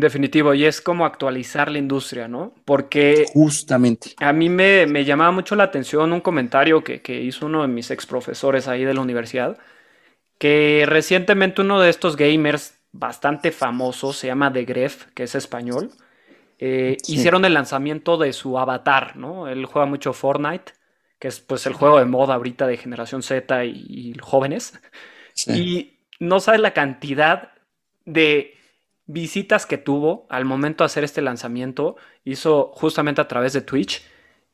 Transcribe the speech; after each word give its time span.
Definitivo, 0.00 0.54
y 0.54 0.64
es 0.64 0.80
como 0.80 1.04
actualizar 1.04 1.70
la 1.70 1.78
industria, 1.78 2.28
¿no? 2.28 2.54
Porque... 2.64 3.26
Justamente. 3.32 4.14
A 4.18 4.32
mí 4.32 4.48
me, 4.48 4.86
me 4.86 5.04
llamaba 5.04 5.30
mucho 5.30 5.56
la 5.56 5.64
atención 5.64 6.12
un 6.12 6.20
comentario 6.20 6.84
que, 6.84 7.02
que, 7.02 7.20
hizo 7.20 7.46
uno 7.46 7.62
de 7.62 7.68
mis 7.68 7.90
ex 7.90 8.06
profesores 8.06 8.68
ahí 8.68 8.84
de 8.84 8.94
la 8.94 9.00
universidad, 9.00 9.58
que 10.38 10.84
recientemente 10.86 11.62
uno 11.62 11.80
de 11.80 11.90
estos 11.90 12.16
gamers 12.16 12.78
bastante 12.92 13.52
famosos, 13.52 14.16
se 14.16 14.26
llama 14.26 14.52
The 14.52 14.64
Gref, 14.64 15.06
que 15.14 15.24
es 15.24 15.34
español, 15.34 15.90
eh, 16.58 16.96
sí. 17.02 17.14
hicieron 17.14 17.44
el 17.44 17.54
lanzamiento 17.54 18.16
de 18.16 18.32
su 18.32 18.58
avatar, 18.58 19.16
¿no? 19.16 19.48
Él 19.48 19.66
juega 19.66 19.86
mucho 19.86 20.12
Fortnite 20.12 20.72
que 21.18 21.28
es 21.28 21.40
pues 21.40 21.66
el 21.66 21.72
juego 21.72 21.98
de 21.98 22.04
moda 22.04 22.34
ahorita 22.34 22.66
de 22.66 22.76
generación 22.76 23.22
Z 23.22 23.64
y, 23.64 23.70
y 23.88 24.14
jóvenes. 24.20 24.78
Sí. 25.32 25.52
Y 25.52 25.98
no 26.20 26.40
sabes 26.40 26.60
la 26.60 26.72
cantidad 26.72 27.52
de 28.04 28.55
visitas 29.06 29.66
que 29.66 29.78
tuvo 29.78 30.26
al 30.28 30.44
momento 30.44 30.84
de 30.84 30.86
hacer 30.86 31.04
este 31.04 31.22
lanzamiento. 31.22 31.96
Hizo 32.24 32.70
justamente 32.74 33.20
a 33.20 33.28
través 33.28 33.52
de 33.52 33.62
Twitch. 33.62 34.02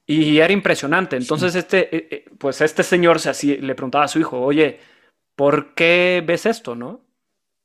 Y 0.06 0.38
era 0.38 0.52
impresionante. 0.52 1.16
Entonces, 1.16 1.52
sí. 1.52 1.58
este, 1.58 2.24
pues 2.38 2.60
este 2.60 2.82
señor 2.82 3.20
se 3.20 3.30
así, 3.30 3.56
le 3.56 3.74
preguntaba 3.74 4.04
a 4.04 4.08
su 4.08 4.18
hijo, 4.18 4.40
oye, 4.40 4.80
¿por 5.36 5.74
qué 5.74 6.22
ves 6.26 6.46
esto, 6.46 6.74
no? 6.74 7.04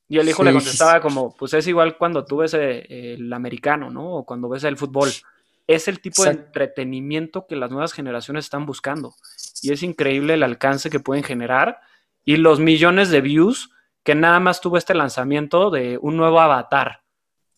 Y 0.07 0.19
el 0.19 0.29
hijo 0.29 0.43
sí, 0.43 0.47
le 0.47 0.53
contestaba 0.53 1.01
como, 1.01 1.35
pues 1.35 1.53
es 1.53 1.67
igual 1.67 1.97
cuando 1.97 2.23
tú 2.23 2.37
ves 2.37 2.53
el 2.53 3.33
americano, 3.33 3.89
¿no? 3.89 4.17
O 4.17 4.25
cuando 4.25 4.47
ves 4.47 4.63
el 4.63 4.77
fútbol 4.77 5.09
es 5.67 5.87
el 5.89 5.99
tipo 5.99 6.23
Exacto. 6.23 6.41
de 6.41 6.47
entretenimiento 6.47 7.45
que 7.45 7.57
las 7.57 7.69
nuevas 7.69 7.91
generaciones 7.91 8.45
están 8.45 8.65
buscando. 8.65 9.15
Y 9.61 9.73
es 9.73 9.83
increíble 9.83 10.35
el 10.35 10.43
alcance 10.43 10.89
que 10.89 11.01
pueden 11.01 11.23
generar 11.23 11.81
y 12.23 12.37
los 12.37 12.59
millones 12.59 13.09
de 13.09 13.21
views 13.21 13.71
que 14.07 14.15
nada 14.15 14.39
más 14.39 14.61
tuvo 14.61 14.77
este 14.77 14.95
lanzamiento 14.95 15.69
de 15.69 15.99
un 16.01 16.15
nuevo 16.15 16.39
avatar. 16.39 17.01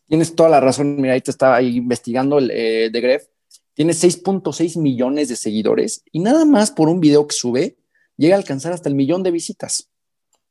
Tienes 0.07 0.33
toda 0.33 0.49
la 0.49 0.59
razón. 0.59 0.99
Mira, 0.99 1.13
ahí 1.13 1.21
te 1.21 1.29
estaba 1.29 1.61
investigando 1.61 2.39
el 2.39 2.49
eh, 2.49 2.89
de 2.91 3.01
Gref. 3.01 3.27
Tiene 3.75 3.93
6.6 3.93 4.79
millones 4.79 5.29
de 5.29 5.35
seguidores 5.35 6.01
y 6.11 6.17
nada 6.17 6.45
más 6.45 6.71
por 6.71 6.89
un 6.89 6.99
video 6.99 7.27
que 7.27 7.35
sube 7.35 7.77
llega 8.17 8.33
a 8.33 8.39
alcanzar 8.39 8.73
hasta 8.73 8.89
el 8.89 8.95
millón 8.95 9.21
de 9.21 9.29
visitas. 9.29 9.91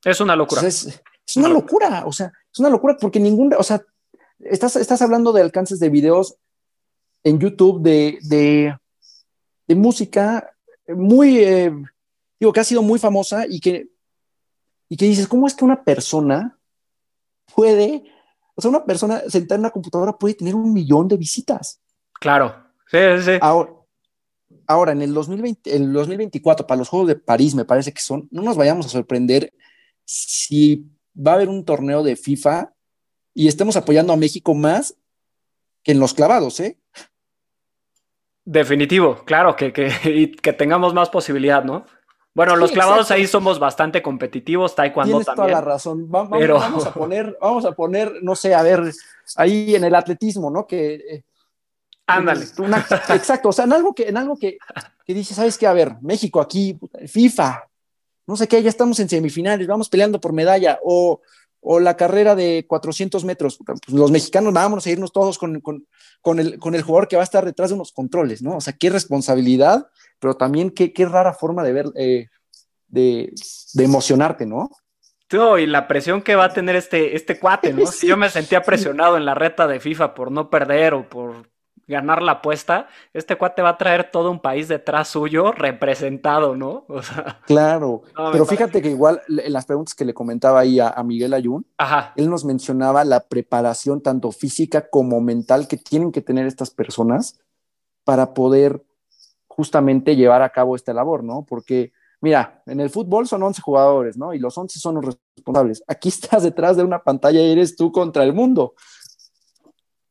Es 0.05 0.21
una 0.21 0.37
locura. 0.37 0.63
Es, 0.63 1.03
es, 1.27 1.37
una 1.37 1.49
locura. 1.49 2.05
O 2.07 2.13
sea, 2.13 2.31
es 2.53 2.61
una 2.61 2.71
locura 2.71 2.97
porque 3.01 3.19
ningún, 3.19 3.53
o 3.59 3.63
sea, 3.65 3.83
estás, 4.39 4.77
estás 4.77 5.03
hablando 5.03 5.33
de 5.33 5.43
alcances 5.43 5.81
de 5.81 5.89
videos 5.89 6.37
en 7.25 7.41
YouTube 7.41 7.83
de, 7.83 8.21
de, 8.23 8.79
de 9.67 9.75
música 9.75 10.49
muy, 10.87 11.39
eh, 11.39 11.73
digo, 12.39 12.53
que 12.53 12.61
ha 12.61 12.65
sido 12.65 12.83
muy 12.83 13.01
famosa 13.01 13.47
y 13.49 13.59
que, 13.59 13.89
y 14.89 14.97
que 14.97 15.07
dices, 15.07 15.29
¿cómo 15.29 15.47
es 15.47 15.55
que 15.55 15.65
una 15.65 15.83
persona 15.83 16.59
puede, 17.55 18.05
o 18.55 18.63
sea, 18.63 18.71
una 18.71 18.85
persona 18.85 19.21
sentada 19.29 19.57
en 19.57 19.61
una 19.61 19.71
computadora 19.71 20.17
puede 20.17 20.35
tener 20.35 20.55
un 20.55 20.73
millón 20.73 21.09
de 21.09 21.17
visitas? 21.17 21.81
Claro, 22.15 22.55
sí, 22.91 22.99
sí. 23.25 23.33
Ahora, 23.41 23.73
ahora 24.67 24.93
en 24.93 25.03
el, 25.03 25.13
2020, 25.13 25.75
el 25.75 25.93
2024, 25.93 26.67
para 26.67 26.79
los 26.79 26.89
Juegos 26.89 27.09
de 27.09 27.17
París, 27.17 27.55
me 27.55 27.65
parece 27.65 27.93
que 27.93 28.01
son, 28.01 28.29
no 28.31 28.43
nos 28.43 28.57
vayamos 28.57 28.87
a 28.87 28.91
sorprender 28.91 29.53
si 30.05 30.87
va 31.15 31.33
a 31.33 31.35
haber 31.35 31.49
un 31.49 31.65
torneo 31.65 32.03
de 32.03 32.17
FIFA 32.17 32.73
y 33.35 33.49
estemos 33.49 33.77
apoyando 33.77 34.13
a 34.13 34.17
México 34.17 34.55
más 34.55 34.97
que 35.83 35.93
en 35.93 36.01
los 36.01 36.15
clavados, 36.15 36.61
¿eh? 36.61 36.79
Definitivo, 38.45 39.25
claro, 39.25 39.55
que, 39.57 39.73
que, 39.73 39.91
y 40.05 40.33
que 40.33 40.53
tengamos 40.55 40.95
más 40.95 41.11
posibilidad, 41.11 41.63
¿no? 41.65 41.85
Bueno, 42.39 42.55
los 42.55 42.71
sí, 42.71 42.75
clavados 42.75 43.07
exacto. 43.07 43.21
ahí 43.21 43.27
somos 43.27 43.59
bastante 43.59 44.01
competitivos, 44.01 44.77
taekwondo 44.77 45.11
Tienes 45.11 45.27
también. 45.27 45.49
toda 45.49 45.61
la 45.61 45.61
razón. 45.61 46.05
Va, 46.05 46.23
vamos, 46.23 46.39
pero... 46.39 46.55
vamos, 46.55 46.87
a 46.87 46.93
poner, 46.95 47.37
vamos 47.41 47.65
a 47.65 47.73
poner, 47.73 48.13
no 48.23 48.37
sé, 48.37 48.55
a 48.55 48.63
ver, 48.63 48.93
ahí 49.35 49.75
en 49.75 49.83
el 49.83 49.93
atletismo, 49.93 50.49
¿no? 50.49 50.65
Que 50.65 50.95
eh, 50.95 51.25
ándale. 52.07 52.47
Una, 52.59 52.79
exacto, 53.09 53.49
o 53.49 53.53
sea, 53.53 53.65
en 53.65 53.73
algo 53.73 53.93
que, 53.93 54.05
en 54.05 54.17
algo 54.17 54.37
que, 54.37 54.57
que 55.05 55.15
dice, 55.15 55.35
¿sabes 55.35 55.59
qué? 55.59 55.67
A 55.67 55.73
ver, 55.73 55.97
México 56.01 56.41
aquí, 56.41 56.79
FIFA, 57.09 57.65
no 58.29 58.37
sé 58.37 58.47
qué, 58.47 58.63
ya 58.63 58.69
estamos 58.69 59.01
en 59.01 59.09
semifinales, 59.09 59.67
vamos 59.67 59.89
peleando 59.89 60.21
por 60.21 60.33
medalla, 60.33 60.79
o, 60.85 61.21
o 61.61 61.81
la 61.81 61.97
carrera 61.97 62.37
de 62.37 62.65
400 62.69 63.25
metros. 63.25 63.59
Pues 63.67 63.81
los 63.89 64.13
mexicanos 64.13 64.53
vámonos 64.53 64.87
a 64.87 64.91
irnos 64.91 65.11
todos 65.11 65.39
con, 65.39 65.61
con, 65.61 65.89
con, 66.23 66.39
el, 66.39 66.61
con 66.61 66.77
el 66.77 66.83
jugador 66.83 67.09
que 67.09 67.17
va 67.17 67.23
a 67.23 67.25
estar 67.25 67.45
detrás 67.45 67.71
de 67.71 67.75
unos 67.75 67.91
controles, 67.91 68.43
¿no? 68.43 68.59
O 68.59 68.61
sea, 68.61 68.75
qué 68.75 68.91
responsabilidad, 68.91 69.89
pero 70.19 70.35
también 70.35 70.71
qué, 70.71 70.93
qué 70.93 71.07
rara 71.07 71.33
forma 71.33 71.63
de 71.63 71.73
ver, 71.73 71.87
eh, 71.95 72.27
de, 72.89 73.33
de, 73.75 73.85
emocionarte, 73.85 74.47
¿no? 74.47 74.71
No, 75.33 75.59
y 75.59 75.67
la 75.67 75.87
presión 75.87 76.23
que 76.23 76.37
va 76.37 76.45
a 76.45 76.53
tener 76.53 76.77
este, 76.77 77.15
este 77.17 77.39
cuate, 77.39 77.73
¿no? 77.73 77.87
Si 77.93 78.07
yo 78.07 78.17
me 78.17 78.31
sentía 78.31 78.63
presionado 78.63 79.17
en 79.17 79.25
la 79.25 79.35
reta 79.35 79.67
de 79.67 79.81
FIFA 79.81 80.15
por 80.15 80.31
no 80.31 80.51
perder 80.51 80.95
o 80.95 81.09
por 81.09 81.49
ganar 81.87 82.23
la 82.23 82.33
apuesta, 82.33 82.87
este 83.15 83.37
cuate 83.37 83.63
va 83.63 83.71
a 83.71 83.79
traer 83.79 84.11
todo 84.11 84.31
un 84.31 84.41
país 84.41 84.69
detrás 84.69 85.09
suyo 85.09 85.53
representado, 85.53 86.55
¿no? 86.55 86.85
O 86.99 87.03
sea, 87.03 87.41
claro, 87.47 88.03
no, 88.17 88.31
pero 88.31 88.45
fíjate 88.45 88.73
parece... 88.73 88.83
que 88.83 88.91
igual 88.91 89.23
en 89.29 89.53
las 89.53 89.67
preguntas 89.67 89.95
que 89.95 90.05
le 90.05 90.15
comentaba 90.15 90.61
ahí 90.61 90.79
a, 90.81 90.89
a 90.89 91.03
Miguel 91.03 91.33
Ayun, 91.33 91.67
Ajá. 91.79 92.13
él 92.17 92.29
nos 92.29 92.45
mencionaba 92.45 93.05
la 93.05 93.21
preparación 93.21 94.03
tanto 94.03 94.33
física 94.33 94.89
como 94.89 95.21
mental 95.21 95.67
que 95.67 95.77
tienen 95.79 96.13
que 96.13 96.21
tener 96.21 96.47
estas 96.47 96.71
personas 96.71 97.41
para 98.05 98.35
poder 98.35 98.83
justamente 99.59 100.15
llevar 100.15 100.41
a 100.41 100.51
cabo 100.51 100.77
esta 100.77 100.95
labor, 100.95 101.25
¿no? 101.25 101.45
Porque, 101.45 101.91
mira, 102.21 102.63
en 102.65 102.79
el 102.79 102.91
fútbol 102.91 103.27
son 103.27 103.43
11 103.43 103.61
jugadores, 103.61 104.17
¿no? 104.17 104.33
Y 104.33 104.39
los 104.39 104.57
11 104.57 104.79
son 104.79 104.95
los 104.95 105.19
responsables. 105.35 105.83
Aquí 105.89 106.09
estás 106.11 106.45
detrás 106.45 106.77
de 106.77 106.85
una 106.85 107.03
pantalla 107.03 107.41
y 107.41 107.51
eres 107.51 107.75
tú 107.75 107.91
contra 107.91 108.23
el 108.23 108.33
mundo. 108.33 108.75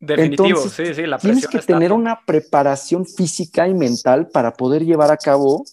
Definitivo, 0.01 0.47
Entonces, 0.49 0.73
sí, 0.73 0.93
sí, 0.93 1.07
la 1.07 1.17
Tienes 1.17 1.47
que 1.47 1.59
está... 1.59 1.75
tener 1.75 1.93
una 1.93 2.25
preparación 2.25 3.05
física 3.05 3.69
y 3.69 3.73
mental 3.73 4.27
para 4.27 4.51
poder 4.51 4.83
llevar 4.83 5.11
a 5.11 5.17
cabo 5.17 5.63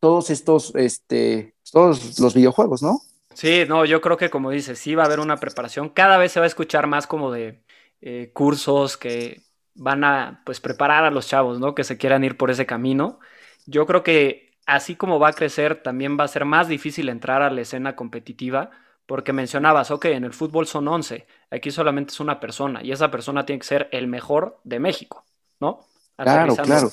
todos 0.00 0.30
estos, 0.30 0.74
este, 0.74 1.54
todos 1.70 2.18
los 2.18 2.32
videojuegos, 2.32 2.82
¿no? 2.82 2.98
Sí, 3.34 3.64
no, 3.68 3.84
yo 3.84 4.00
creo 4.00 4.16
que 4.16 4.30
como 4.30 4.50
dices, 4.50 4.78
sí 4.78 4.94
va 4.94 5.02
a 5.02 5.06
haber 5.06 5.20
una 5.20 5.36
preparación. 5.36 5.90
Cada 5.90 6.16
vez 6.16 6.32
se 6.32 6.40
va 6.40 6.44
a 6.44 6.46
escuchar 6.46 6.86
más 6.86 7.06
como 7.06 7.30
de 7.30 7.62
eh, 8.00 8.30
cursos 8.32 8.96
que 8.96 9.42
van 9.74 10.04
a, 10.04 10.42
pues, 10.44 10.60
preparar 10.60 11.04
a 11.04 11.10
los 11.10 11.26
chavos, 11.26 11.60
¿no? 11.60 11.74
Que 11.74 11.84
se 11.84 11.98
quieran 11.98 12.24
ir 12.24 12.36
por 12.36 12.50
ese 12.50 12.66
camino. 12.66 13.18
Yo 13.66 13.86
creo 13.86 14.02
que 14.02 14.44
así 14.66 14.96
como 14.96 15.18
va 15.18 15.28
a 15.28 15.32
crecer, 15.32 15.82
también 15.82 16.18
va 16.18 16.24
a 16.24 16.28
ser 16.28 16.44
más 16.44 16.68
difícil 16.68 17.08
entrar 17.08 17.42
a 17.42 17.50
la 17.50 17.60
escena 17.60 17.96
competitiva 17.96 18.70
porque 19.06 19.32
mencionabas, 19.32 19.90
ok, 19.90 20.06
en 20.06 20.24
el 20.24 20.32
fútbol 20.32 20.66
son 20.66 20.88
11, 20.88 21.26
aquí 21.50 21.70
solamente 21.70 22.12
es 22.12 22.20
una 22.20 22.40
persona 22.40 22.82
y 22.82 22.92
esa 22.92 23.10
persona 23.10 23.44
tiene 23.44 23.60
que 23.60 23.66
ser 23.66 23.88
el 23.92 24.06
mejor 24.06 24.60
de 24.64 24.80
México, 24.80 25.24
¿no? 25.60 25.80
Claro, 26.16 26.56
claro. 26.56 26.90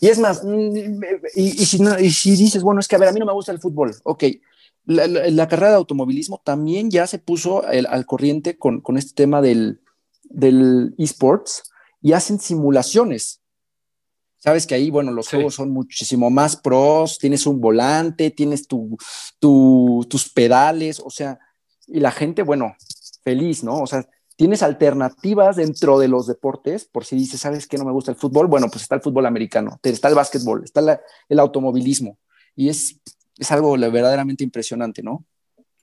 Y 0.00 0.08
es 0.08 0.18
más, 0.18 0.44
y, 0.44 1.62
y, 1.62 1.64
si 1.64 1.80
no, 1.80 1.98
y, 1.98 2.10
si 2.10 2.36
dices, 2.36 2.62
bueno, 2.62 2.80
es 2.80 2.88
que 2.88 2.96
a 2.96 2.98
ver, 2.98 3.08
a 3.08 3.12
mí 3.12 3.20
no 3.20 3.26
me 3.26 3.32
gusta 3.32 3.52
el 3.52 3.60
fútbol, 3.60 3.94
ok, 4.02 4.24
la, 4.86 5.06
la, 5.06 5.30
la 5.30 5.48
carrera 5.48 5.70
de 5.70 5.76
automovilismo 5.76 6.42
también 6.44 6.90
ya 6.90 7.06
se 7.06 7.18
puso 7.18 7.66
el, 7.68 7.86
al 7.86 8.04
corriente 8.04 8.58
con, 8.58 8.82
con, 8.82 8.98
este 8.98 9.14
tema 9.14 9.40
del, 9.40 9.80
del 10.24 10.94
esports 10.98 11.72
y 12.04 12.12
hacen 12.12 12.38
simulaciones. 12.38 13.40
Sabes 14.36 14.66
que 14.66 14.74
ahí, 14.74 14.90
bueno, 14.90 15.10
los 15.10 15.24
sí. 15.24 15.36
juegos 15.36 15.54
son 15.54 15.70
muchísimo 15.70 16.28
más 16.28 16.54
pros, 16.54 17.18
tienes 17.18 17.46
un 17.46 17.62
volante, 17.62 18.30
tienes 18.30 18.68
tu, 18.68 18.98
tu, 19.38 20.06
tus 20.10 20.28
pedales, 20.28 21.00
o 21.00 21.08
sea, 21.08 21.38
y 21.86 22.00
la 22.00 22.10
gente, 22.10 22.42
bueno, 22.42 22.76
feliz, 23.22 23.64
¿no? 23.64 23.80
O 23.80 23.86
sea, 23.86 24.06
tienes 24.36 24.62
alternativas 24.62 25.56
dentro 25.56 25.98
de 25.98 26.08
los 26.08 26.26
deportes, 26.26 26.84
por 26.84 27.06
si 27.06 27.16
dices, 27.16 27.40
¿sabes 27.40 27.66
qué 27.66 27.78
no 27.78 27.86
me 27.86 27.92
gusta 27.92 28.10
el 28.10 28.18
fútbol? 28.18 28.48
Bueno, 28.48 28.68
pues 28.68 28.82
está 28.82 28.96
el 28.96 29.00
fútbol 29.00 29.24
americano, 29.24 29.80
está 29.82 30.08
el 30.08 30.14
básquetbol, 30.14 30.62
está 30.62 30.82
la, 30.82 31.00
el 31.30 31.38
automovilismo, 31.38 32.18
y 32.54 32.68
es, 32.68 33.00
es 33.38 33.50
algo 33.50 33.78
verdaderamente 33.78 34.44
impresionante, 34.44 35.02
¿no? 35.02 35.24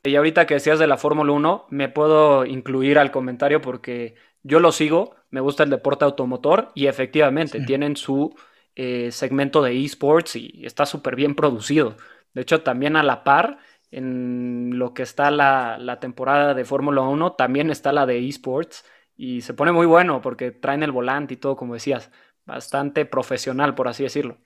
Y 0.04 0.16
ahorita 0.16 0.46
que 0.46 0.54
decías 0.54 0.78
de 0.78 0.86
la 0.86 0.98
Fórmula 0.98 1.32
1, 1.32 1.66
me 1.72 1.90
puedo 1.90 2.46
incluir 2.46 3.00
al 3.00 3.12
comentario 3.12 3.60
porque 3.62 4.16
yo 4.44 4.60
lo 4.60 4.72
sigo, 4.72 5.16
me 5.30 5.40
gusta 5.42 5.64
el 5.64 5.70
deporte 5.70 6.06
automotor 6.06 6.72
y 6.76 6.88
efectivamente 6.88 7.60
sí. 7.60 7.66
tienen 7.66 7.96
su 7.96 8.36
eh, 8.76 9.12
segmento 9.12 9.62
de 9.62 9.84
esports 9.84 10.36
y 10.36 10.66
está 10.66 10.86
súper 10.86 11.16
bien 11.16 11.36
producido. 11.36 11.96
De 12.34 12.42
hecho, 12.42 12.62
también 12.62 12.96
a 12.96 13.04
la 13.04 13.24
par, 13.24 13.60
en 13.92 14.80
lo 14.80 14.94
que 14.94 15.04
está 15.04 15.32
la, 15.32 15.78
la 15.78 16.00
temporada 16.00 16.54
de 16.54 16.66
Fórmula 16.66 17.02
1, 17.02 17.34
también 17.34 17.70
está 17.70 17.92
la 17.92 18.06
de 18.06 18.28
esports 18.28 18.86
y 19.16 19.42
se 19.42 19.54
pone 19.54 19.72
muy 19.72 19.86
bueno 19.86 20.22
porque 20.22 20.52
traen 20.52 20.84
el 20.84 20.92
volante 20.92 21.34
y 21.34 21.38
todo, 21.38 21.56
como 21.56 21.74
decías, 21.74 22.10
bastante 22.46 23.06
profesional, 23.06 23.76
por 23.76 23.88
así 23.88 24.04
decirlo. 24.04 24.38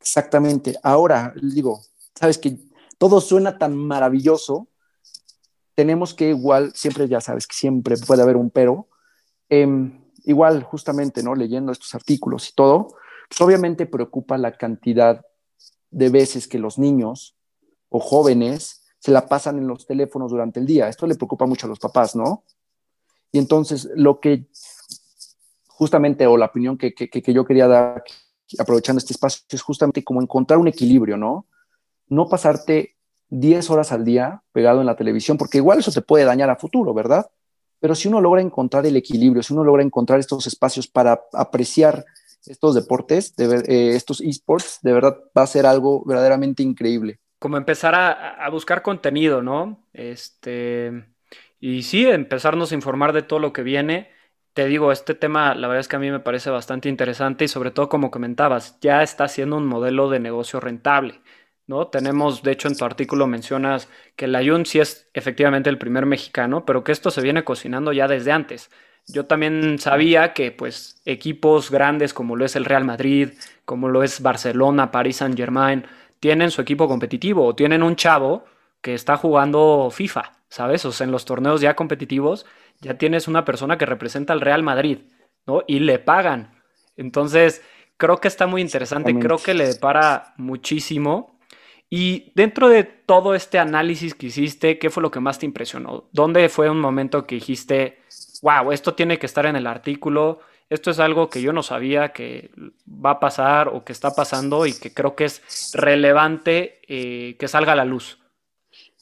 Exactamente. 0.00 0.76
Ahora, 0.82 1.32
digo, 1.40 1.80
sabes 2.14 2.38
que 2.38 2.58
todo 2.98 3.20
suena 3.20 3.58
tan 3.58 3.76
maravilloso, 3.76 4.68
tenemos 5.74 6.12
que 6.14 6.30
igual, 6.30 6.72
siempre 6.74 7.08
ya 7.08 7.20
sabes 7.20 7.46
que 7.46 7.54
siempre 7.54 7.96
puede 7.96 8.22
haber 8.22 8.36
un 8.36 8.50
pero, 8.50 8.88
em, 9.48 10.00
igual 10.24 10.62
justamente, 10.62 11.22
¿no? 11.22 11.34
Leyendo 11.34 11.72
estos 11.72 11.94
artículos 11.94 12.48
y 12.50 12.54
todo, 12.54 12.88
pues 13.28 13.40
obviamente 13.40 13.86
preocupa 13.86 14.38
la 14.38 14.56
cantidad 14.56 15.24
de 15.90 16.08
veces 16.10 16.48
que 16.48 16.58
los 16.58 16.78
niños 16.78 17.36
o 17.88 18.00
jóvenes 18.00 18.84
se 18.98 19.10
la 19.10 19.26
pasan 19.26 19.58
en 19.58 19.66
los 19.66 19.86
teléfonos 19.86 20.30
durante 20.30 20.60
el 20.60 20.66
día. 20.66 20.88
Esto 20.88 21.06
le 21.06 21.14
preocupa 21.14 21.46
mucho 21.46 21.66
a 21.66 21.70
los 21.70 21.78
papás, 21.78 22.16
¿no? 22.16 22.44
Y 23.32 23.38
entonces 23.38 23.88
lo 23.94 24.20
que 24.20 24.48
justamente, 25.68 26.26
o 26.26 26.36
la 26.36 26.46
opinión 26.46 26.76
que, 26.76 26.92
que 26.92 27.32
yo 27.32 27.44
quería 27.44 27.68
dar 27.68 28.02
aprovechando 28.58 28.98
este 28.98 29.12
espacio, 29.12 29.44
es 29.48 29.62
justamente 29.62 30.02
como 30.02 30.22
encontrar 30.22 30.58
un 30.58 30.68
equilibrio, 30.68 31.16
¿no? 31.16 31.46
No 32.08 32.28
pasarte 32.28 32.96
10 33.28 33.70
horas 33.70 33.92
al 33.92 34.04
día 34.04 34.42
pegado 34.52 34.80
en 34.80 34.86
la 34.86 34.96
televisión, 34.96 35.36
porque 35.36 35.58
igual 35.58 35.78
eso 35.78 35.92
te 35.92 36.02
puede 36.02 36.24
dañar 36.24 36.50
a 36.50 36.56
futuro, 36.56 36.94
¿verdad? 36.94 37.30
Pero 37.80 37.94
si 37.94 38.08
uno 38.08 38.20
logra 38.20 38.40
encontrar 38.40 38.86
el 38.86 38.96
equilibrio, 38.96 39.42
si 39.42 39.52
uno 39.52 39.64
logra 39.64 39.82
encontrar 39.82 40.20
estos 40.20 40.46
espacios 40.46 40.88
para 40.88 41.20
apreciar 41.32 42.04
estos 42.46 42.74
deportes, 42.74 43.36
de, 43.36 43.64
eh, 43.68 43.96
estos 43.96 44.20
esports, 44.20 44.78
de 44.82 44.92
verdad 44.92 45.18
va 45.36 45.42
a 45.42 45.46
ser 45.46 45.66
algo 45.66 46.04
verdaderamente 46.04 46.62
increíble. 46.62 47.18
Como 47.38 47.56
empezar 47.56 47.94
a, 47.94 48.34
a, 48.44 48.50
buscar 48.50 48.82
contenido, 48.82 49.42
¿no? 49.42 49.84
Este, 49.92 51.04
y 51.60 51.82
sí, 51.82 52.06
empezarnos 52.06 52.72
a 52.72 52.74
informar 52.74 53.12
de 53.12 53.22
todo 53.22 53.38
lo 53.38 53.52
que 53.52 53.62
viene 53.62 54.08
te 54.58 54.66
digo, 54.66 54.90
este 54.90 55.14
tema 55.14 55.54
la 55.54 55.68
verdad 55.68 55.82
es 55.82 55.86
que 55.86 55.94
a 55.94 56.00
mí 56.00 56.10
me 56.10 56.18
parece 56.18 56.50
bastante 56.50 56.88
interesante 56.88 57.44
y 57.44 57.48
sobre 57.48 57.70
todo 57.70 57.88
como 57.88 58.10
comentabas, 58.10 58.76
ya 58.80 59.04
está 59.04 59.28
siendo 59.28 59.56
un 59.56 59.68
modelo 59.68 60.10
de 60.10 60.18
negocio 60.18 60.58
rentable, 60.58 61.20
¿no? 61.68 61.86
Tenemos, 61.86 62.42
de 62.42 62.52
hecho 62.52 62.66
en 62.66 62.76
tu 62.76 62.84
artículo 62.84 63.28
mencionas 63.28 63.88
que 64.16 64.26
la 64.26 64.44
Jun 64.44 64.66
sí 64.66 64.80
es 64.80 65.08
efectivamente 65.14 65.70
el 65.70 65.78
primer 65.78 66.06
mexicano, 66.06 66.64
pero 66.64 66.82
que 66.82 66.90
esto 66.90 67.12
se 67.12 67.22
viene 67.22 67.44
cocinando 67.44 67.92
ya 67.92 68.08
desde 68.08 68.32
antes. 68.32 68.70
Yo 69.06 69.26
también 69.26 69.78
sabía 69.78 70.32
que 70.32 70.50
pues 70.50 71.00
equipos 71.04 71.70
grandes 71.70 72.12
como 72.12 72.34
lo 72.34 72.44
es 72.44 72.56
el 72.56 72.64
Real 72.64 72.84
Madrid, 72.84 73.30
como 73.64 73.88
lo 73.88 74.02
es 74.02 74.20
Barcelona, 74.20 74.90
Paris 74.90 75.18
Saint 75.18 75.36
Germain, 75.36 75.86
tienen 76.20 76.50
su 76.50 76.60
equipo 76.60 76.88
competitivo 76.88 77.44
o 77.44 77.54
tienen 77.54 77.82
un 77.82 77.96
chavo 77.96 78.44
que 78.80 78.94
está 78.94 79.16
jugando 79.16 79.88
FIFA, 79.92 80.32
¿sabes? 80.48 80.84
O 80.84 80.92
sea, 80.92 81.04
en 81.04 81.10
los 81.10 81.24
torneos 81.24 81.60
ya 81.60 81.76
competitivos 81.76 82.46
ya 82.80 82.94
tienes 82.94 83.28
una 83.28 83.44
persona 83.44 83.76
que 83.76 83.86
representa 83.86 84.32
al 84.32 84.40
Real 84.40 84.62
Madrid, 84.62 84.98
¿no? 85.46 85.62
Y 85.66 85.80
le 85.80 85.98
pagan. 85.98 86.62
Entonces, 86.96 87.62
creo 87.96 88.18
que 88.18 88.28
está 88.28 88.46
muy 88.46 88.62
interesante, 88.62 89.18
creo 89.18 89.38
que 89.38 89.54
le 89.54 89.66
depara 89.66 90.34
muchísimo. 90.36 91.37
Y 91.90 92.32
dentro 92.34 92.68
de 92.68 92.84
todo 92.84 93.34
este 93.34 93.58
análisis 93.58 94.14
que 94.14 94.26
hiciste, 94.26 94.78
¿qué 94.78 94.90
fue 94.90 95.02
lo 95.02 95.10
que 95.10 95.20
más 95.20 95.38
te 95.38 95.46
impresionó? 95.46 96.04
¿Dónde 96.12 96.48
fue 96.48 96.68
un 96.68 96.80
momento 96.80 97.26
que 97.26 97.36
dijiste, 97.36 97.98
wow, 98.42 98.72
esto 98.72 98.94
tiene 98.94 99.18
que 99.18 99.26
estar 99.26 99.46
en 99.46 99.56
el 99.56 99.66
artículo, 99.66 100.40
esto 100.68 100.90
es 100.90 100.98
algo 100.98 101.30
que 101.30 101.40
yo 101.40 101.54
no 101.54 101.62
sabía 101.62 102.12
que 102.12 102.50
va 102.86 103.12
a 103.12 103.20
pasar 103.20 103.68
o 103.68 103.84
que 103.84 103.92
está 103.92 104.14
pasando 104.14 104.66
y 104.66 104.74
que 104.74 104.92
creo 104.92 105.16
que 105.16 105.24
es 105.24 105.72
relevante 105.72 106.80
eh, 106.88 107.36
que 107.38 107.48
salga 107.48 107.72
a 107.72 107.76
la 107.76 107.86
luz? 107.86 108.18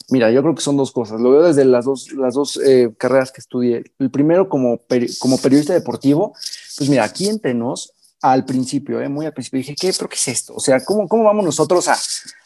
Mira, 0.09 0.31
yo 0.31 0.41
creo 0.43 0.55
que 0.55 0.63
son 0.63 0.77
dos 0.77 0.93
cosas. 0.93 1.21
Lo 1.21 1.33
veo 1.33 1.43
desde 1.43 1.65
las 1.65 1.85
dos, 1.85 2.13
las 2.13 2.35
dos 2.35 2.59
eh, 2.59 2.95
carreras 2.97 3.33
que 3.33 3.41
estudié. 3.41 3.83
El 3.99 4.11
primero, 4.13 4.49
como, 4.49 4.79
como 5.19 5.39
periodista 5.39 5.75
deportivo, 5.75 6.35
pues 6.79 6.89
mira, 6.89 7.03
aquí 7.03 7.29
entre 7.29 7.55
nos, 7.55 7.93
al 8.23 8.45
principio, 8.45 9.01
eh, 9.01 9.09
muy 9.09 9.27
al 9.27 9.33
principio, 9.33 9.59
dije, 9.59 9.75
¿qué? 9.79 9.93
¿Pero 9.97 10.09
qué 10.09 10.17
es 10.17 10.29
esto? 10.29 10.55
O 10.55 10.61
sea, 10.61 10.85
¿cómo, 10.85 11.07
cómo 11.07 11.25
vamos 11.25 11.45
nosotros 11.45 11.89
a 11.89 11.97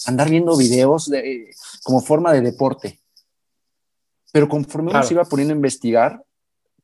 andar 0.07 0.29
viendo 0.29 0.57
videos 0.57 1.09
de, 1.09 1.51
como 1.83 2.01
forma 2.01 2.33
de 2.33 2.41
deporte? 2.41 3.01
Pero 4.33 4.49
conforme 4.49 4.91
uno 4.91 5.03
se 5.03 5.15
iba 5.15 5.25
poniendo 5.25 5.55
a 5.55 5.57
investigar, 5.57 6.25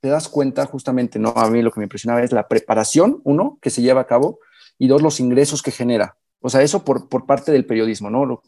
te 0.01 0.09
das 0.09 0.29
cuenta 0.29 0.67
justamente, 0.67 1.19
¿no? 1.19 1.31
A 1.37 1.51
mí 1.51 1.63
lo 1.63 1.73
que 1.73 1.81
me 1.81 1.85
impresionaba 1.85 2.23
es 2.23 2.33
la 2.33 2.49
preparación, 2.49 3.21
uno, 3.25 3.59
que 3.61 3.71
se 3.71 3.83
lleva 3.83 4.03
a 4.03 4.07
cabo, 4.07 4.39
y 4.79 4.89
dos, 4.89 5.03
los 5.03 5.21
ingresos 5.21 5.63
que 5.63 5.71
genera. 5.71 6.17
O 6.41 6.51
sea, 6.51 6.63
eso 6.63 6.85
por, 6.85 7.09
por 7.09 7.27
parte 7.27 7.51
del 7.51 7.67
periodismo, 7.67 8.11
¿no? 8.11 8.43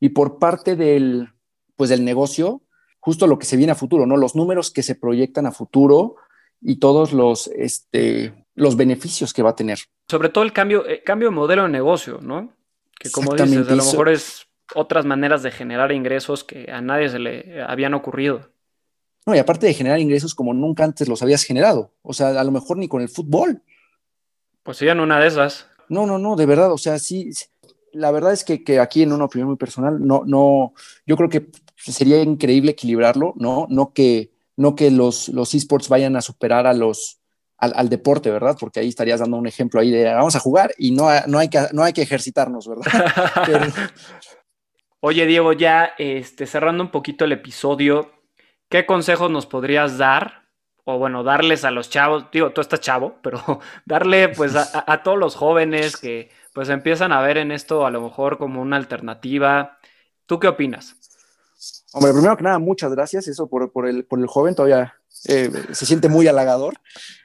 y 0.00 0.10
por 0.10 0.38
parte 0.38 0.76
del, 0.76 1.28
pues, 1.76 1.90
del 1.90 2.04
negocio, 2.04 2.62
justo 3.00 3.26
lo 3.26 3.38
que 3.38 3.46
se 3.46 3.56
viene 3.56 3.72
a 3.72 3.76
futuro, 3.76 4.06
¿no? 4.06 4.16
Los 4.16 4.34
números 4.34 4.70
que 4.70 4.82
se 4.82 4.94
proyectan 4.94 5.46
a 5.46 5.52
futuro 5.52 6.16
y 6.60 6.76
todos 6.76 7.12
los, 7.12 7.48
este, 7.48 8.43
los 8.54 8.76
beneficios 8.76 9.32
que 9.32 9.42
va 9.42 9.50
a 9.50 9.56
tener. 9.56 9.78
Sobre 10.08 10.28
todo 10.28 10.44
el 10.44 10.52
cambio, 10.52 10.84
el 10.86 10.94
eh, 10.94 11.02
cambio 11.02 11.28
de 11.28 11.34
modelo 11.34 11.62
de 11.64 11.68
negocio, 11.68 12.20
¿no? 12.22 12.52
Que 12.98 13.10
como 13.10 13.34
dices, 13.34 13.68
a 13.68 13.74
lo 13.74 13.84
mejor 13.84 14.08
es 14.08 14.46
otras 14.74 15.04
maneras 15.04 15.42
de 15.42 15.50
generar 15.50 15.92
ingresos 15.92 16.44
que 16.44 16.70
a 16.70 16.80
nadie 16.80 17.08
se 17.08 17.18
le 17.18 17.62
habían 17.62 17.94
ocurrido. 17.94 18.50
No, 19.26 19.34
y 19.34 19.38
aparte 19.38 19.66
de 19.66 19.74
generar 19.74 19.98
ingresos 19.98 20.34
como 20.34 20.52
nunca 20.52 20.84
antes 20.84 21.08
los 21.08 21.22
habías 21.22 21.44
generado. 21.44 21.92
O 22.02 22.12
sea, 22.12 22.28
a 22.28 22.44
lo 22.44 22.50
mejor 22.50 22.76
ni 22.76 22.88
con 22.88 23.02
el 23.02 23.08
fútbol. 23.08 23.62
Pues 24.62 24.78
sí, 24.78 24.88
en 24.88 25.00
una 25.00 25.18
de 25.18 25.28
esas. 25.28 25.66
No, 25.88 26.06
no, 26.06 26.18
no, 26.18 26.36
de 26.36 26.46
verdad, 26.46 26.72
o 26.72 26.78
sea, 26.78 26.98
sí, 26.98 27.30
la 27.92 28.10
verdad 28.10 28.32
es 28.32 28.44
que, 28.44 28.64
que, 28.64 28.80
aquí 28.80 29.02
en 29.02 29.12
una 29.12 29.24
opinión 29.24 29.48
muy 29.48 29.56
personal, 29.56 29.98
no, 30.04 30.22
no, 30.26 30.72
yo 31.06 31.16
creo 31.16 31.28
que 31.28 31.50
sería 31.76 32.22
increíble 32.22 32.72
equilibrarlo, 32.72 33.34
¿no? 33.36 33.66
No 33.68 33.92
que, 33.92 34.32
no 34.56 34.74
que 34.74 34.90
los, 34.90 35.28
los 35.28 35.54
esports 35.54 35.88
vayan 35.88 36.16
a 36.16 36.22
superar 36.22 36.66
a 36.66 36.72
los, 36.72 37.18
al, 37.58 37.88
deporte, 37.88 38.30
¿verdad? 38.30 38.56
Porque 38.58 38.80
ahí 38.80 38.88
estarías 38.88 39.20
dando 39.20 39.36
un 39.36 39.46
ejemplo 39.46 39.80
ahí 39.80 39.90
de 39.90 40.04
vamos 40.12 40.36
a 40.36 40.40
jugar 40.40 40.74
y 40.76 40.90
no, 40.90 41.08
no, 41.26 41.38
hay, 41.38 41.48
que, 41.48 41.60
no 41.72 41.82
hay 41.82 41.92
que 41.92 42.02
ejercitarnos, 42.02 42.68
¿verdad? 42.68 42.84
Oye, 45.00 45.26
Diego, 45.26 45.52
ya 45.52 45.92
este, 45.98 46.46
cerrando 46.46 46.82
un 46.82 46.90
poquito 46.90 47.24
el 47.24 47.32
episodio, 47.32 48.12
¿qué 48.68 48.86
consejos 48.86 49.30
nos 49.30 49.46
podrías 49.46 49.98
dar 49.98 50.44
o 50.84 50.98
bueno, 50.98 51.24
darles 51.24 51.64
a 51.64 51.70
los 51.70 51.88
chavos, 51.88 52.26
digo, 52.30 52.52
tú 52.52 52.60
estás 52.60 52.80
chavo, 52.80 53.16
pero 53.22 53.40
darle 53.86 54.28
pues 54.28 54.54
a, 54.54 55.02
todos 55.02 55.18
los 55.18 55.34
jóvenes 55.34 55.96
que 55.96 56.30
pues 56.52 56.68
empiezan 56.68 57.10
a 57.10 57.22
ver 57.22 57.38
en 57.38 57.50
esto 57.50 57.86
a 57.86 57.90
lo 57.90 58.02
mejor 58.02 58.38
como 58.38 58.60
una 58.60 58.76
alternativa. 58.76 59.78
¿Tú 60.26 60.38
qué 60.38 60.48
opinas? 60.48 60.96
Hombre, 61.92 62.12
primero 62.12 62.36
que 62.36 62.44
nada, 62.44 62.58
muchas 62.58 62.92
gracias. 62.92 63.28
Eso 63.28 63.48
por, 63.48 63.72
por, 63.72 63.88
el, 63.88 64.04
por 64.04 64.18
el, 64.18 64.26
joven 64.26 64.54
todavía 64.54 64.94
eh, 65.26 65.50
se 65.72 65.86
siente 65.86 66.08
muy 66.08 66.28
halagador. 66.28 66.74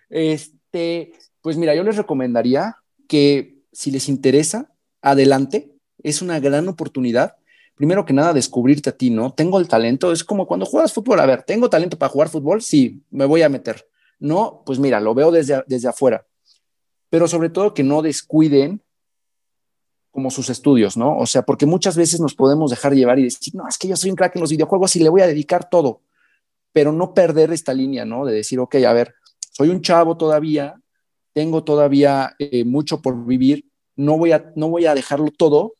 Este, 0.10 1.14
pues 1.42 1.58
mira, 1.58 1.76
yo 1.76 1.84
les 1.84 1.98
recomendaría 1.98 2.78
que 3.08 3.60
si 3.72 3.92
les 3.92 4.10
interesa, 4.10 4.72
adelante. 5.02 5.72
Es 6.02 6.22
una 6.22 6.40
gran 6.40 6.68
oportunidad 6.68 7.36
primero 7.80 8.04
que 8.04 8.12
nada, 8.12 8.34
descubrirte 8.34 8.90
a 8.90 8.98
ti, 8.98 9.10
¿no? 9.10 9.32
Tengo 9.32 9.58
el 9.58 9.70
talento, 9.70 10.12
es 10.12 10.26
como 10.26 10.46
cuando 10.46 10.66
juegas 10.66 10.92
fútbol, 10.92 11.18
a 11.22 11.26
ver, 11.26 11.44
¿tengo 11.44 11.70
talento 11.70 11.98
para 11.98 12.12
jugar 12.12 12.28
fútbol? 12.28 12.62
Sí, 12.62 13.02
me 13.10 13.24
voy 13.24 13.42
a 13.42 13.48
meter. 13.48 13.88
No, 14.20 14.64
pues 14.66 14.80
mira, 14.80 15.00
lo 15.00 15.14
veo 15.14 15.32
desde, 15.32 15.64
desde 15.66 15.88
afuera. 15.88 16.26
Pero 17.10 17.26
sobre 17.26 17.50
todo 17.50 17.74
que 17.74 17.86
no 17.86 18.02
descuiden 18.02 18.82
como 20.12 20.30
sus 20.30 20.50
estudios, 20.50 20.98
¿no? 20.98 21.18
O 21.18 21.26
sea, 21.26 21.44
porque 21.44 21.66
muchas 21.66 21.96
veces 21.96 22.20
nos 22.20 22.36
podemos 22.36 22.70
dejar 22.70 22.94
llevar 22.96 23.18
y 23.18 23.24
decir, 23.24 23.56
no, 23.56 23.66
es 23.66 23.78
que 23.78 23.88
yo 23.88 23.96
soy 23.96 24.10
un 24.10 24.18
crack 24.18 24.36
en 24.36 24.42
los 24.42 24.52
videojuegos 24.52 24.98
y 24.98 25.00
le 25.00 25.08
voy 25.08 25.22
a 25.22 25.28
dedicar 25.28 25.70
todo, 25.70 26.02
pero 26.74 26.92
no 26.92 27.14
perder 27.14 27.54
esta 27.54 27.74
línea, 27.74 28.04
¿no? 28.04 28.26
De 28.26 28.34
decir, 28.34 28.60
ok, 28.60 28.76
a 28.76 28.92
ver, 28.92 29.16
soy 29.60 29.68
un 29.68 29.82
chavo 29.82 30.16
todavía, 30.16 30.82
tengo 31.34 31.66
todavía 31.66 32.34
eh, 32.40 32.64
mucho 32.64 33.02
por 33.02 33.26
vivir, 33.26 33.66
no 33.98 34.18
voy, 34.18 34.32
a, 34.32 34.54
no 34.56 34.70
voy 34.70 34.86
a 34.86 34.96
dejarlo 34.96 35.32
todo 35.38 35.74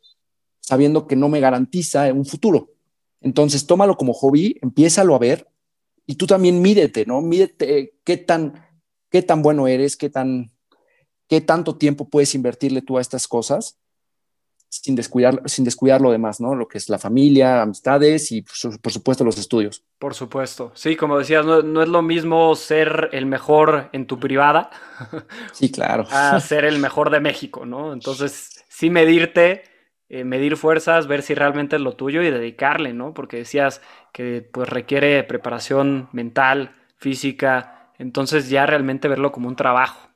sabiendo 0.60 1.08
que 1.08 1.16
no 1.16 1.30
me 1.30 1.40
garantiza 1.40 2.12
un 2.12 2.26
futuro. 2.26 2.72
Entonces, 3.22 3.66
tómalo 3.66 3.96
como 3.96 4.12
hobby, 4.12 4.58
empiézalo 4.62 5.16
a 5.16 5.20
ver 5.20 5.48
y 6.06 6.16
tú 6.16 6.28
también 6.28 6.62
mídete, 6.62 7.06
¿no? 7.06 7.22
Mídete 7.22 7.94
qué 8.04 8.18
tan, 8.18 8.66
qué 9.10 9.22
tan 9.22 9.42
bueno 9.42 9.66
eres, 9.66 9.96
qué, 9.96 10.10
tan, 10.10 10.52
qué 11.30 11.40
tanto 11.40 11.78
tiempo 11.78 12.10
puedes 12.10 12.36
invertirle 12.36 12.82
tú 12.82 12.98
a 12.98 13.02
estas 13.02 13.30
cosas 13.30 13.78
sin 14.70 14.96
descuidar, 14.96 15.42
sin 15.46 15.66
descuidar 15.66 16.00
lo 16.00 16.12
demás, 16.12 16.40
¿no? 16.40 16.56
Lo 16.56 16.68
que 16.68 16.78
es 16.78 16.90
la 16.90 17.00
familia, 17.00 17.62
amistades 17.62 18.32
y 18.32 18.44
por 18.44 18.92
supuesto 18.92 19.24
los 19.24 19.38
estudios. 19.38 19.84
Por 19.98 20.14
supuesto. 20.14 20.72
Sí, 20.76 20.96
como 20.96 21.18
decías, 21.18 21.46
no, 21.46 21.62
no, 21.62 21.82
es 21.82 21.90
lo 21.90 22.02
mismo 22.02 22.56
ser 22.56 23.10
el 23.12 23.26
mejor 23.26 23.90
en 23.92 24.06
tu 24.08 24.20
privada. 24.20 24.70
Sí, 25.54 25.72
claro. 25.72 26.06
A 26.12 26.40
ser 26.40 26.64
el 26.66 26.80
mejor 26.80 27.10
de 27.10 27.20
México, 27.20 27.66
¿no? 27.66 27.92
Entonces, 27.92 28.64
sí 28.70 28.90
medirte 28.90 29.64
eh, 30.12 30.24
medir 30.24 30.58
fuerzas, 30.58 31.06
ver 31.06 31.22
si 31.22 31.36
realmente 31.36 31.76
es 31.76 31.82
lo 31.84 31.94
tuyo 31.94 32.24
y 32.24 32.32
dedicarle, 32.32 32.94
¿no? 32.94 33.14
Porque 33.14 33.38
decías 33.38 33.80
que 34.12 34.42
pues 34.42 34.68
requiere 34.68 35.24
preparación 35.24 36.10
mental, 36.14 36.76
física, 36.98 37.92
entonces 38.00 38.50
ya 38.50 38.66
realmente 38.66 39.08
verlo 39.08 39.32
como 39.32 39.48
un 39.48 39.56
trabajo. 39.56 40.09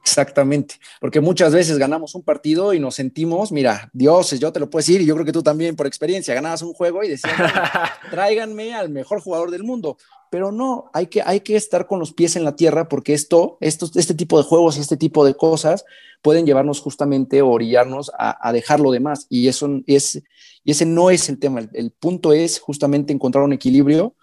Exactamente, 0.00 0.76
porque 1.00 1.20
muchas 1.20 1.52
veces 1.52 1.76
ganamos 1.76 2.14
un 2.14 2.22
partido 2.22 2.72
y 2.72 2.78
nos 2.78 2.94
sentimos, 2.94 3.50
mira, 3.50 3.90
dioses, 3.92 4.38
yo 4.38 4.52
te 4.52 4.60
lo 4.60 4.70
puedo 4.70 4.80
decir, 4.80 5.00
y 5.00 5.06
yo 5.06 5.14
creo 5.14 5.26
que 5.26 5.32
tú 5.32 5.42
también 5.42 5.74
por 5.74 5.86
experiencia, 5.86 6.34
ganabas 6.34 6.62
un 6.62 6.72
juego 6.72 7.02
y 7.02 7.08
decías, 7.08 7.34
tráiganme 8.10 8.74
al 8.74 8.90
mejor 8.90 9.20
jugador 9.20 9.50
del 9.50 9.64
mundo, 9.64 9.96
pero 10.30 10.52
no, 10.52 10.90
hay 10.92 11.08
que, 11.08 11.22
hay 11.22 11.40
que 11.40 11.56
estar 11.56 11.86
con 11.86 11.98
los 11.98 12.12
pies 12.12 12.36
en 12.36 12.44
la 12.44 12.54
tierra 12.54 12.88
porque 12.88 13.12
esto, 13.12 13.58
este 13.60 14.14
tipo 14.14 14.38
de 14.38 14.44
juegos 14.44 14.76
y 14.76 14.80
este 14.80 14.96
tipo 14.96 15.24
de 15.24 15.34
cosas 15.34 15.84
pueden 16.22 16.46
llevarnos 16.46 16.80
justamente 16.80 17.42
o 17.42 17.48
orillarnos 17.48 18.12
a, 18.16 18.52
dejar 18.52 18.80
lo 18.80 18.92
demás, 18.92 19.26
y 19.28 19.48
eso 19.48 19.68
es, 19.86 20.22
y 20.64 20.70
ese 20.70 20.86
no 20.86 21.10
es 21.10 21.28
el 21.28 21.38
tema, 21.38 21.60
el, 21.72 21.90
punto 21.90 22.32
es 22.32 22.60
justamente 22.60 23.12
encontrar 23.12 23.44
un 23.44 23.52
equilibrio, 23.52 24.14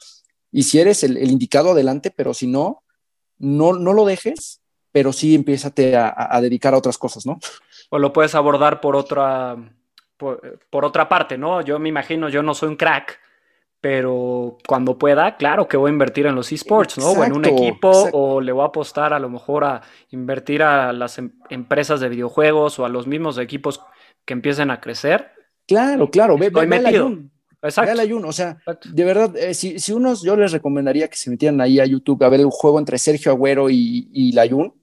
y 0.52 0.64
si 0.64 0.80
eres 0.80 1.04
el, 1.04 1.18
el 1.18 1.32
indicado 1.32 1.72
adelante, 1.72 2.12
pero 2.16 2.34
si 2.34 2.48
no, 2.48 2.84
no, 3.38 3.74
no 3.74 3.94
lo 3.94 4.06
dejes 4.06 4.62
pero 4.96 5.12
sí 5.12 5.36
empiézate 5.36 5.94
a, 5.98 6.40
dedicar 6.40 6.74
a 6.74 6.78
otras 6.78 6.98
cosas, 6.98 7.26
¿no? 7.26 7.38
O 7.90 8.00
lo 8.00 8.14
puedes 8.14 8.34
abordar 8.34 8.80
por 8.80 8.96
otra, 8.96 9.58
por, 10.16 10.86
otra 10.86 11.10
parte, 11.10 11.38
¿no? 11.38 11.60
Yo 11.60 11.80
me 11.80 11.90
imagino, 11.90 12.30
yo 12.30 12.42
no 12.42 12.54
soy 12.54 12.70
un 12.70 12.78
crack, 12.78 13.20
pero 13.82 14.58
cuando 14.66 14.98
pueda, 14.98 15.36
claro 15.36 15.68
que 15.68 15.76
voy 15.76 15.90
a 15.90 15.92
invertir 15.92 16.28
en 16.28 16.36
los 16.36 16.50
esports, 16.50 16.98
¿no? 16.98 17.10
o 17.10 17.26
en 17.26 17.34
un 17.34 17.44
equipo, 17.44 17.92
o 18.14 18.40
le 18.40 18.54
voy 18.54 18.64
a 18.64 18.68
apostar 18.68 19.12
a 19.12 19.20
lo 19.20 19.28
mejor 19.28 19.66
a 19.66 19.82
invertir 20.12 20.64
a 20.64 20.94
las 20.94 21.18
em, 21.18 21.30
empresas 21.50 22.00
de 22.00 22.08
videojuegos 22.08 22.80
o 22.80 22.86
a 22.86 22.90
los 22.90 23.06
mismos 23.06 23.38
equipos 23.38 23.82
que 24.24 24.32
empiecen 24.32 24.72
a 24.72 24.80
crecer. 24.80 25.30
Claro, 25.68 26.10
claro, 26.10 26.38
ve, 26.38 26.52
ve, 26.52 26.68
metido. 26.68 27.12
Exacto. 27.62 27.94
Ve 27.94 28.02
ayuno, 28.02 28.30
o 28.30 28.34
sea, 28.34 28.60
de 28.94 29.04
verdad, 29.04 29.36
eh, 29.36 29.54
si, 29.54 29.78
si, 29.78 29.92
unos, 29.92 30.24
yo 30.24 30.38
les 30.38 30.54
recomendaría 30.54 31.10
que 31.10 31.18
se 31.18 31.30
metieran 31.30 31.60
ahí 31.60 31.82
a 31.82 31.86
YouTube 31.86 32.24
a 32.24 32.30
ver 32.30 32.40
el 32.40 32.50
juego 32.50 32.80
entre 32.80 32.98
Sergio 32.98 33.34
Agüero 33.34 33.70
y, 33.70 34.08
y 34.14 34.32
Layun, 34.32 34.74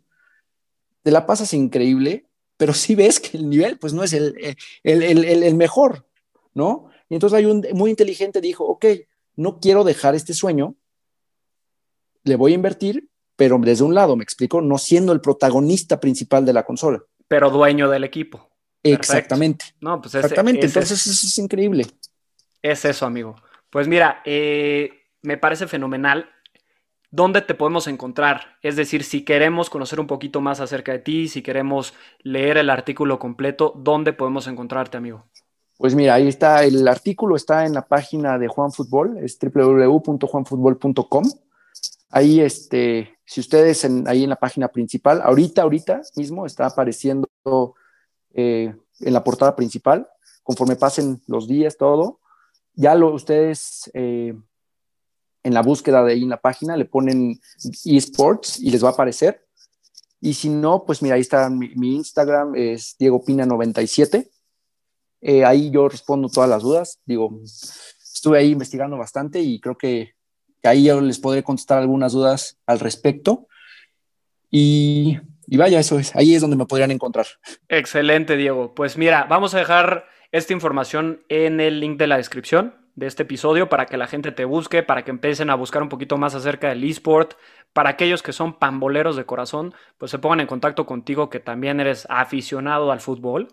te 1.02 1.10
la 1.10 1.26
pasas 1.26 1.52
increíble, 1.54 2.26
pero 2.56 2.74
sí 2.74 2.94
ves 2.94 3.20
que 3.20 3.36
el 3.36 3.48
nivel 3.48 3.78
pues 3.78 3.92
no 3.92 4.04
es 4.04 4.12
el, 4.12 4.56
el, 4.82 5.54
mejor, 5.54 6.06
¿no? 6.54 6.88
Y 7.08 7.14
entonces 7.14 7.38
hay 7.38 7.44
un 7.44 7.66
muy 7.74 7.90
inteligente 7.90 8.40
dijo, 8.40 8.64
ok, 8.64 8.86
no 9.36 9.58
quiero 9.60 9.84
dejar 9.84 10.14
este 10.14 10.34
sueño, 10.34 10.76
le 12.24 12.36
voy 12.36 12.52
a 12.52 12.54
invertir, 12.54 13.08
pero 13.36 13.58
desde 13.58 13.84
un 13.84 13.94
lado, 13.94 14.16
me 14.16 14.22
explico, 14.22 14.60
no 14.60 14.78
siendo 14.78 15.12
el 15.12 15.20
protagonista 15.20 15.98
principal 15.98 16.44
de 16.44 16.52
la 16.52 16.64
consola. 16.64 17.02
Pero 17.26 17.50
dueño 17.50 17.88
del 17.88 18.04
equipo. 18.04 18.50
Exactamente. 18.82 19.64
No, 19.80 20.00
pues 20.00 20.14
Exactamente, 20.14 20.66
entonces 20.66 21.06
eso 21.06 21.26
es 21.26 21.38
increíble. 21.38 21.86
Es 22.62 22.84
eso, 22.84 23.06
amigo. 23.06 23.36
Pues 23.70 23.88
mira, 23.88 24.22
eh, 24.24 24.90
me 25.22 25.36
parece 25.36 25.66
fenomenal 25.66 26.28
¿dónde 27.12 27.42
te 27.42 27.54
podemos 27.54 27.86
encontrar? 27.86 28.58
Es 28.62 28.74
decir, 28.74 29.04
si 29.04 29.24
queremos 29.24 29.70
conocer 29.70 30.00
un 30.00 30.08
poquito 30.08 30.40
más 30.40 30.58
acerca 30.58 30.90
de 30.90 30.98
ti, 30.98 31.28
si 31.28 31.42
queremos 31.42 31.94
leer 32.22 32.56
el 32.56 32.70
artículo 32.70 33.20
completo, 33.20 33.72
¿dónde 33.76 34.12
podemos 34.12 34.48
encontrarte, 34.48 34.96
amigo? 34.96 35.24
Pues 35.78 35.94
mira, 35.94 36.14
ahí 36.14 36.26
está, 36.26 36.64
el 36.64 36.88
artículo 36.88 37.36
está 37.36 37.66
en 37.66 37.74
la 37.74 37.86
página 37.86 38.38
de 38.38 38.48
Juan 38.48 38.72
Fútbol, 38.72 39.18
es 39.18 39.38
www.juanfutbol.com. 39.38 41.24
Ahí, 42.10 42.40
este, 42.40 43.18
si 43.24 43.40
ustedes 43.40 43.84
en, 43.84 44.08
ahí 44.08 44.24
en 44.24 44.30
la 44.30 44.36
página 44.36 44.68
principal, 44.68 45.20
ahorita, 45.22 45.62
ahorita 45.62 46.02
mismo 46.16 46.46
está 46.46 46.66
apareciendo 46.66 47.28
eh, 48.34 48.74
en 49.00 49.12
la 49.12 49.24
portada 49.24 49.54
principal, 49.54 50.08
conforme 50.42 50.76
pasen 50.76 51.20
los 51.26 51.46
días, 51.46 51.76
todo, 51.76 52.20
ya 52.74 52.94
lo 52.94 53.12
ustedes 53.12 53.90
eh, 53.92 54.34
en 55.42 55.54
la 55.54 55.62
búsqueda 55.62 56.04
de 56.04 56.12
ahí 56.12 56.22
en 56.22 56.28
la 56.28 56.40
página, 56.40 56.76
le 56.76 56.84
ponen 56.84 57.40
esports 57.84 58.60
y 58.60 58.70
les 58.70 58.82
va 58.82 58.88
a 58.88 58.92
aparecer. 58.92 59.44
Y 60.20 60.34
si 60.34 60.48
no, 60.48 60.84
pues 60.84 61.02
mira, 61.02 61.16
ahí 61.16 61.20
está 61.20 61.50
mi, 61.50 61.96
Instagram, 61.96 62.54
es 62.54 62.96
Diego 62.98 63.24
Pina97. 63.24 64.28
Eh, 65.20 65.44
ahí 65.44 65.70
yo 65.70 65.88
respondo 65.88 66.28
todas 66.28 66.48
las 66.48 66.62
dudas. 66.62 67.00
Digo, 67.04 67.40
estuve 67.42 68.38
ahí 68.38 68.50
investigando 68.52 68.96
bastante 68.96 69.40
y 69.40 69.60
creo 69.60 69.76
que, 69.76 70.14
ahí 70.62 70.84
yo 70.84 71.00
les 71.00 71.18
podré 71.18 71.42
contestar 71.42 71.78
algunas 71.78 72.12
dudas 72.12 72.58
al 72.66 72.78
respecto. 72.78 73.48
Y, 74.48 75.18
y 75.48 75.56
vaya, 75.56 75.80
eso 75.80 75.98
es, 75.98 76.14
ahí 76.14 76.36
es 76.36 76.40
donde 76.40 76.56
me 76.56 76.66
podrían 76.66 76.92
encontrar. 76.92 77.26
Excelente, 77.68 78.36
Diego. 78.36 78.74
Pues 78.74 78.96
mira, 78.96 79.24
vamos 79.24 79.54
a 79.54 79.58
dejar 79.58 80.06
esta 80.30 80.52
información 80.52 81.24
en 81.28 81.60
el 81.60 81.80
link 81.80 81.98
de 81.98 82.06
la 82.06 82.16
descripción 82.18 82.81
de 82.94 83.06
este 83.06 83.22
episodio 83.22 83.68
para 83.68 83.86
que 83.86 83.96
la 83.96 84.06
gente 84.06 84.32
te 84.32 84.44
busque, 84.44 84.82
para 84.82 85.04
que 85.04 85.10
empiecen 85.10 85.50
a 85.50 85.54
buscar 85.54 85.82
un 85.82 85.88
poquito 85.88 86.16
más 86.18 86.34
acerca 86.34 86.68
del 86.68 86.84
eSport. 86.84 87.34
Para 87.72 87.90
aquellos 87.90 88.22
que 88.22 88.32
son 88.32 88.58
pamboleros 88.58 89.16
de 89.16 89.24
corazón, 89.24 89.74
pues 89.98 90.10
se 90.10 90.18
pongan 90.18 90.40
en 90.40 90.46
contacto 90.46 90.84
contigo 90.84 91.30
que 91.30 91.40
también 91.40 91.80
eres 91.80 92.06
aficionado 92.10 92.92
al 92.92 93.00
fútbol 93.00 93.48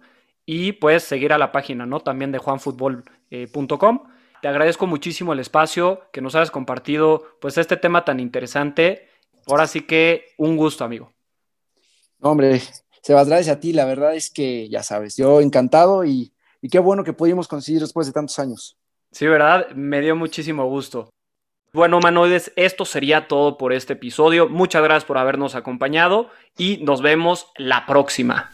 y 0.46 0.74
puedes 0.74 1.04
seguir 1.04 1.32
a 1.32 1.38
la 1.38 1.52
página, 1.52 1.86
¿no? 1.86 2.02
También 2.02 2.32
de 2.32 2.40
juanfutbol.com. 2.40 4.04
Te 4.42 4.48
agradezco 4.48 4.88
muchísimo 4.88 5.34
el 5.34 5.40
espacio 5.40 6.02
que 6.12 6.22
nos 6.22 6.36
hayas 6.36 6.52
compartido, 6.52 7.24
pues 7.40 7.58
este 7.58 7.78
tema 7.78 8.04
tan 8.04 8.20
interesante. 8.20 9.08
Ahora 9.48 9.68
sí 9.68 9.82
que 9.82 10.26
un 10.38 10.58
gusto, 10.58 10.84
amigo. 10.84 11.14
Hombre, 12.22 12.62
Sebas, 13.02 13.28
gracias 13.28 13.56
a 13.56 13.60
ti. 13.60 13.74
La 13.74 13.86
verdad 13.86 14.16
es 14.16 14.30
que, 14.30 14.70
ya 14.70 14.84
sabes, 14.84 15.16
yo 15.16 15.42
encantado 15.42 16.04
y, 16.04 16.34
y 16.62 16.70
qué 16.70 16.80
bueno 16.80 17.04
que 17.04 17.14
pudimos 17.14 17.48
conseguir 17.48 17.82
después 17.82 18.08
de 18.08 18.14
tantos 18.14 18.40
años. 18.40 18.78
Sí, 19.12 19.28
¿verdad? 19.28 19.70
Me 19.72 20.02
dio 20.02 20.16
muchísimo 20.16 20.66
gusto. 20.66 21.10
Bueno, 21.72 21.98
humanoides, 21.98 22.52
esto 22.56 22.86
sería 22.86 23.28
todo 23.28 23.58
por 23.58 23.74
este 23.74 23.94
episodio. 23.94 24.50
Muchas 24.50 24.84
gracias 24.84 25.06
por 25.06 25.18
habernos 25.18 25.56
acompañado 25.56 26.30
y 26.58 26.78
nos 26.84 27.02
vemos 27.02 27.52
la 27.58 27.86
próxima. 27.86 28.52